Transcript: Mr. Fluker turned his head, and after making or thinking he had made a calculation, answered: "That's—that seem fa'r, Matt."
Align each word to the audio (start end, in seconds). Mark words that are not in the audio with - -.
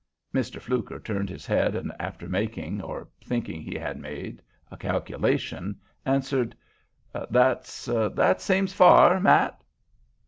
Mr. 0.33 0.59
Fluker 0.59 0.99
turned 0.99 1.29
his 1.29 1.45
head, 1.45 1.75
and 1.75 1.91
after 1.99 2.27
making 2.27 2.81
or 2.81 3.07
thinking 3.23 3.61
he 3.61 3.75
had 3.77 3.99
made 3.99 4.41
a 4.71 4.75
calculation, 4.75 5.79
answered: 6.07 6.55
"That's—that 7.13 8.41
seem 8.41 8.65
fa'r, 8.65 9.21
Matt." 9.21 9.61